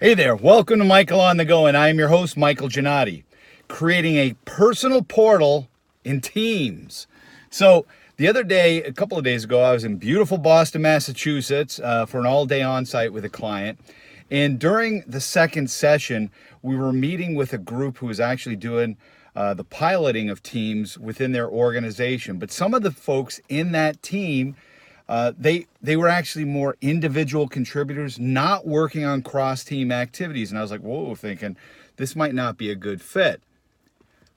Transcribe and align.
Hey 0.00 0.14
there, 0.14 0.34
welcome 0.34 0.80
to 0.80 0.84
Michael 0.84 1.20
on 1.20 1.36
the 1.36 1.44
Go, 1.44 1.66
and 1.66 1.76
I 1.76 1.88
am 1.88 2.00
your 2.00 2.08
host, 2.08 2.36
Michael 2.36 2.68
Gannotti, 2.68 3.22
creating 3.68 4.16
a 4.16 4.34
personal 4.44 5.02
portal 5.02 5.68
in 6.02 6.20
Teams. 6.20 7.06
So, 7.48 7.86
the 8.16 8.26
other 8.26 8.42
day, 8.42 8.82
a 8.82 8.92
couple 8.92 9.16
of 9.16 9.22
days 9.22 9.44
ago, 9.44 9.60
I 9.60 9.72
was 9.72 9.84
in 9.84 9.98
beautiful 9.98 10.36
Boston, 10.36 10.82
Massachusetts 10.82 11.78
uh, 11.78 12.06
for 12.06 12.18
an 12.18 12.26
all 12.26 12.44
day 12.44 12.60
on 12.60 12.84
site 12.84 13.12
with 13.12 13.24
a 13.24 13.28
client. 13.28 13.78
And 14.32 14.58
during 14.58 15.04
the 15.06 15.20
second 15.20 15.70
session, 15.70 16.32
we 16.60 16.74
were 16.74 16.92
meeting 16.92 17.36
with 17.36 17.52
a 17.52 17.58
group 17.58 17.98
who 17.98 18.06
was 18.06 18.18
actually 18.18 18.56
doing 18.56 18.96
uh, 19.36 19.54
the 19.54 19.64
piloting 19.64 20.28
of 20.28 20.42
teams 20.42 20.98
within 20.98 21.30
their 21.30 21.48
organization. 21.48 22.40
But 22.40 22.50
some 22.50 22.74
of 22.74 22.82
the 22.82 22.90
folks 22.90 23.40
in 23.48 23.70
that 23.72 24.02
team, 24.02 24.56
uh, 25.08 25.32
they 25.38 25.66
they 25.82 25.96
were 25.96 26.08
actually 26.08 26.44
more 26.44 26.76
individual 26.80 27.46
contributors, 27.48 28.18
not 28.18 28.66
working 28.66 29.04
on 29.04 29.22
cross 29.22 29.62
team 29.64 29.92
activities. 29.92 30.50
And 30.50 30.58
I 30.58 30.62
was 30.62 30.70
like, 30.70 30.80
whoa, 30.80 31.14
thinking 31.14 31.56
this 31.96 32.16
might 32.16 32.34
not 32.34 32.56
be 32.56 32.70
a 32.70 32.74
good 32.74 33.02
fit. 33.02 33.42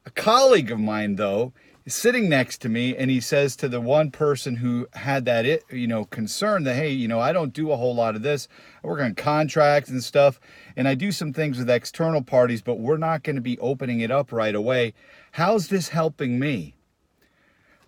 A 0.06 0.10
colleague 0.12 0.72
of 0.72 0.80
mine, 0.80 1.16
though, 1.16 1.54
is 1.86 1.94
sitting 1.94 2.28
next 2.28 2.60
to 2.62 2.70
me, 2.70 2.96
and 2.96 3.10
he 3.10 3.22
says 3.22 3.56
to 3.56 3.70
the 3.70 3.80
one 3.80 4.12
person 4.12 4.58
who 4.58 4.88
had 4.94 5.24
that 5.26 5.46
it 5.46 5.64
you 5.72 5.88
know 5.88 6.04
concern 6.06 6.64
that 6.64 6.76
hey, 6.76 6.92
you 6.92 7.08
know, 7.08 7.20
I 7.22 7.32
don't 7.32 7.54
do 7.54 7.72
a 7.72 7.78
whole 7.78 7.96
lot 7.96 8.16
of 8.16 8.22
this. 8.22 8.50
I 8.84 8.88
work 8.88 9.02
on 9.02 9.16
contracts 9.16 9.90
and 9.90 10.04
stuff, 10.04 10.40
and 10.76 10.86
I 10.86 10.96
do 10.96 11.14
some 11.14 11.32
things 11.32 11.58
with 11.58 11.70
external 11.70 12.22
parties, 12.22 12.62
but 12.62 12.80
we're 12.80 12.98
not 12.98 13.24
going 13.24 13.38
to 13.38 13.42
be 13.42 13.58
opening 13.60 14.02
it 14.02 14.12
up 14.12 14.34
right 14.34 14.56
away. 14.56 14.94
How's 15.32 15.70
this 15.70 15.90
helping 15.90 16.40
me? 16.40 16.77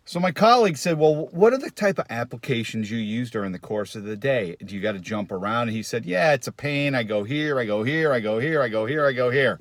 So 0.09 0.19
my 0.19 0.31
colleague 0.31 0.77
said, 0.77 0.97
"Well, 0.97 1.27
what 1.27 1.53
are 1.53 1.59
the 1.59 1.69
type 1.69 1.99
of 1.99 2.07
applications 2.09 2.89
you 2.89 2.97
use 2.97 3.29
during 3.29 3.51
the 3.51 3.59
course 3.59 3.95
of 3.95 4.05
the 4.05 4.17
day? 4.17 4.55
Do 4.65 4.73
you 4.73 4.81
got 4.81 4.93
to 4.93 4.99
jump 4.99 5.31
around?" 5.31 5.67
And 5.67 5.77
he 5.77 5.83
said, 5.83 6.03
"Yeah, 6.03 6.33
it's 6.33 6.47
a 6.47 6.51
pain. 6.51 6.95
I 6.95 7.03
go 7.03 7.25
here, 7.25 7.59
I 7.59 7.65
go 7.65 7.83
here, 7.83 8.11
I 8.11 8.19
go 8.19 8.39
here, 8.39 8.59
I 8.59 8.69
go 8.69 8.87
here, 8.87 9.05
I 9.05 9.11
go 9.11 9.29
here." 9.29 9.59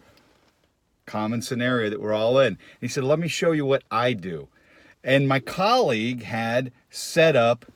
Common 1.05 1.43
scenario 1.43 1.91
that 1.91 2.01
we're 2.01 2.15
all 2.15 2.39
in. 2.39 2.57
He 2.81 2.89
said, 2.89 3.05
"Let 3.05 3.19
me 3.19 3.29
show 3.29 3.53
you 3.53 3.67
what 3.67 3.83
I 3.91 4.15
do." 4.15 4.49
And 5.05 5.29
my 5.29 5.39
colleague 5.39 6.23
had 6.23 6.73
set 6.89 7.37
up 7.37 7.67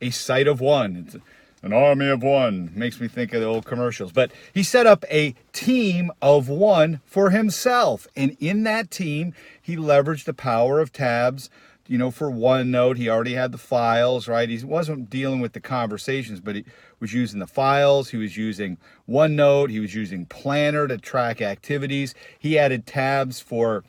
a 0.00 0.08
site 0.08 0.48
of 0.48 0.62
one. 0.62 1.04
It's 1.06 1.16
an 1.62 1.74
army 1.74 2.08
of 2.08 2.22
one. 2.22 2.72
Makes 2.74 3.02
me 3.02 3.06
think 3.06 3.34
of 3.34 3.42
the 3.42 3.46
old 3.46 3.66
commercials. 3.66 4.12
But 4.12 4.32
he 4.50 4.62
set 4.62 4.86
up 4.86 5.04
a 5.10 5.34
team 5.52 6.10
of 6.22 6.48
one 6.48 7.02
for 7.04 7.28
himself. 7.28 8.08
And 8.16 8.34
in 8.40 8.62
that 8.62 8.90
team, 8.90 9.34
he 9.60 9.76
leveraged 9.76 10.24
the 10.24 10.32
power 10.32 10.80
of 10.80 10.90
tabs, 10.90 11.50
you 11.86 11.98
know, 11.98 12.10
for 12.10 12.30
OneNote, 12.30 12.96
he 12.96 13.10
already 13.10 13.34
had 13.34 13.52
the 13.52 13.58
files, 13.58 14.26
right? 14.26 14.48
He 14.48 14.64
wasn't 14.64 15.10
dealing 15.10 15.40
with 15.40 15.52
the 15.52 15.60
conversations, 15.60 16.40
but 16.40 16.56
he 16.56 16.64
was 16.98 17.12
using 17.12 17.40
the 17.40 17.46
files. 17.46 18.10
He 18.10 18.16
was 18.16 18.36
using 18.36 18.78
OneNote. 19.08 19.70
He 19.70 19.80
was 19.80 19.94
using 19.94 20.24
Planner 20.24 20.88
to 20.88 20.96
track 20.96 21.42
activities. 21.42 22.14
He 22.38 22.58
added 22.58 22.86
tabs 22.86 23.40
for 23.40 23.84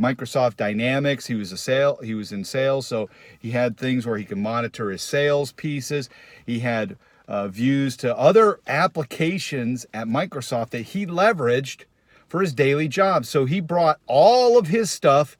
Microsoft 0.00 0.56
Dynamics. 0.56 1.26
He 1.26 1.36
was 1.36 1.52
a 1.52 1.56
sale. 1.56 1.98
He 2.02 2.14
was 2.14 2.32
in 2.32 2.44
sales, 2.44 2.88
so 2.88 3.08
he 3.38 3.52
had 3.52 3.76
things 3.76 4.04
where 4.04 4.18
he 4.18 4.24
could 4.24 4.38
monitor 4.38 4.90
his 4.90 5.02
sales 5.02 5.52
pieces. 5.52 6.08
He 6.44 6.60
had 6.60 6.96
uh, 7.28 7.46
views 7.46 7.96
to 7.98 8.16
other 8.16 8.58
applications 8.66 9.86
at 9.94 10.08
Microsoft 10.08 10.70
that 10.70 10.82
he 10.82 11.06
leveraged 11.06 11.84
for 12.26 12.40
his 12.40 12.52
daily 12.52 12.88
job. 12.88 13.26
So 13.26 13.44
he 13.44 13.60
brought 13.60 14.00
all 14.06 14.58
of 14.58 14.66
his 14.66 14.90
stuff 14.90 15.36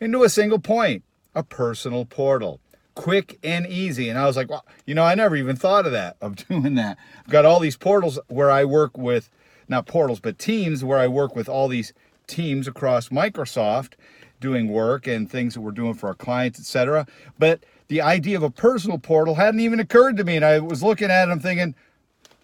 into 0.00 0.24
a 0.24 0.28
single 0.28 0.58
point 0.58 1.04
a 1.34 1.42
personal 1.42 2.04
portal. 2.04 2.60
Quick 2.94 3.38
and 3.42 3.66
easy. 3.66 4.08
And 4.08 4.18
I 4.18 4.26
was 4.26 4.36
like, 4.36 4.50
well, 4.50 4.66
you 4.84 4.94
know, 4.94 5.04
I 5.04 5.14
never 5.14 5.36
even 5.36 5.56
thought 5.56 5.86
of 5.86 5.92
that, 5.92 6.16
of 6.20 6.36
doing 6.48 6.74
that. 6.74 6.98
I've 7.24 7.30
got 7.30 7.44
all 7.44 7.60
these 7.60 7.76
portals 7.76 8.18
where 8.28 8.50
I 8.50 8.64
work 8.64 8.98
with, 8.98 9.30
not 9.68 9.86
portals, 9.86 10.20
but 10.20 10.38
teams 10.38 10.84
where 10.84 10.98
I 10.98 11.06
work 11.06 11.36
with 11.36 11.48
all 11.48 11.68
these 11.68 11.92
teams 12.26 12.66
across 12.66 13.08
Microsoft 13.08 13.92
doing 14.40 14.68
work 14.68 15.06
and 15.06 15.30
things 15.30 15.54
that 15.54 15.60
we're 15.60 15.70
doing 15.70 15.94
for 15.94 16.08
our 16.08 16.14
clients, 16.14 16.58
etc. 16.58 17.06
But 17.38 17.60
the 17.88 18.00
idea 18.00 18.36
of 18.36 18.42
a 18.42 18.50
personal 18.50 18.98
portal 18.98 19.34
hadn't 19.34 19.60
even 19.60 19.80
occurred 19.80 20.16
to 20.16 20.24
me. 20.24 20.36
And 20.36 20.44
I 20.44 20.58
was 20.58 20.82
looking 20.82 21.10
at 21.10 21.28
it, 21.28 21.32
I'm 21.32 21.40
thinking, 21.40 21.74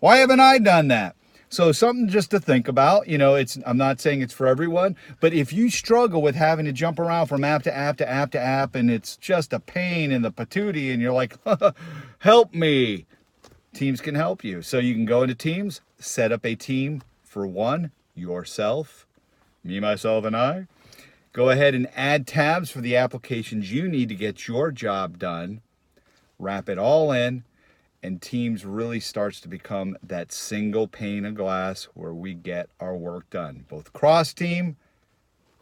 why 0.00 0.19
haven't 0.19 0.41
I 0.41 0.58
done 0.58 0.88
that? 0.88 1.16
So 1.48 1.70
something 1.70 2.08
just 2.08 2.30
to 2.32 2.40
think 2.40 2.66
about. 2.66 3.08
You 3.08 3.18
know, 3.18 3.34
it's 3.34 3.58
I'm 3.64 3.76
not 3.76 4.00
saying 4.00 4.20
it's 4.20 4.34
for 4.34 4.46
everyone, 4.46 4.96
but 5.20 5.32
if 5.32 5.52
you 5.52 5.70
struggle 5.70 6.20
with 6.20 6.34
having 6.34 6.64
to 6.66 6.72
jump 6.72 6.98
around 6.98 7.26
from 7.26 7.44
app 7.44 7.62
to 7.64 7.74
app 7.74 7.96
to 7.98 8.08
app 8.08 8.32
to 8.32 8.40
app 8.40 8.74
and 8.74 8.90
it's 8.90 9.16
just 9.16 9.52
a 9.52 9.60
pain 9.60 10.10
in 10.10 10.22
the 10.22 10.32
patootie 10.32 10.92
and 10.92 11.00
you're 11.00 11.12
like, 11.12 11.36
help 12.18 12.52
me. 12.52 13.06
Teams 13.72 14.00
can 14.00 14.14
help 14.14 14.42
you. 14.42 14.62
So 14.62 14.78
you 14.78 14.94
can 14.94 15.04
go 15.04 15.22
into 15.22 15.34
Teams, 15.34 15.80
set 15.98 16.32
up 16.32 16.44
a 16.44 16.54
team 16.54 17.02
for 17.22 17.46
one, 17.46 17.92
yourself, 18.14 19.06
me, 19.62 19.78
myself, 19.80 20.24
and 20.24 20.36
I. 20.36 20.66
Go 21.32 21.50
ahead 21.50 21.74
and 21.74 21.86
add 21.94 22.26
tabs 22.26 22.70
for 22.70 22.80
the 22.80 22.96
applications 22.96 23.70
you 23.70 23.88
need 23.88 24.08
to 24.08 24.14
get 24.14 24.48
your 24.48 24.72
job 24.72 25.18
done. 25.18 25.60
Wrap 26.38 26.68
it 26.68 26.78
all 26.78 27.12
in 27.12 27.44
and 28.06 28.22
teams 28.22 28.65
really 28.65 29.00
starts 29.00 29.41
to 29.41 29.49
become 29.49 29.97
that 30.00 30.31
single 30.31 30.87
pane 30.87 31.25
of 31.25 31.34
glass 31.34 31.89
where 31.94 32.15
we 32.15 32.34
get 32.34 32.69
our 32.78 32.94
work 32.94 33.28
done, 33.31 33.65
both 33.69 33.93
cross 33.93 34.33
team 34.33 34.77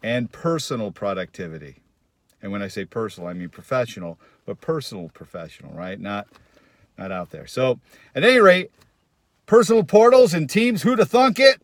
and 0.03 0.31
personal 0.31 0.91
productivity. 0.91 1.77
And 2.43 2.51
when 2.51 2.61
I 2.61 2.67
say 2.67 2.85
personal, 2.85 3.27
I 3.27 3.33
mean 3.33 3.49
professional, 3.49 4.19
but 4.45 4.61
personal 4.61 5.09
professional, 5.09 5.73
right? 5.73 5.99
Not 5.99 6.27
not 6.99 7.11
out 7.11 7.31
there. 7.31 7.47
So, 7.47 7.79
at 8.13 8.23
any 8.23 8.37
rate, 8.37 8.69
personal 9.47 9.83
portals 9.83 10.35
and 10.35 10.47
teams, 10.47 10.83
who 10.83 10.95
to 10.95 11.05
thunk 11.05 11.39
it? 11.39 11.59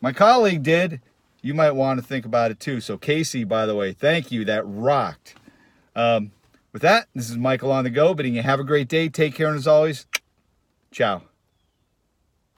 My 0.00 0.14
colleague 0.14 0.62
did. 0.62 1.02
You 1.42 1.52
might 1.52 1.72
want 1.72 2.00
to 2.00 2.06
think 2.06 2.24
about 2.24 2.50
it 2.50 2.58
too. 2.58 2.80
So, 2.80 2.96
Casey, 2.96 3.44
by 3.44 3.66
the 3.66 3.74
way, 3.74 3.92
thank 3.92 4.32
you. 4.32 4.46
That 4.46 4.62
rocked. 4.66 5.34
Um, 5.94 6.32
with 6.72 6.82
that, 6.82 7.08
this 7.14 7.30
is 7.30 7.36
Michael 7.36 7.72
on 7.72 7.84
the 7.84 7.90
go, 7.90 8.14
bidding 8.14 8.34
you 8.34 8.42
have 8.42 8.60
a 8.60 8.64
great 8.64 8.88
day. 8.88 9.08
Take 9.08 9.34
care, 9.34 9.48
and 9.48 9.56
as 9.56 9.66
always, 9.66 10.06
ciao. 10.90 11.22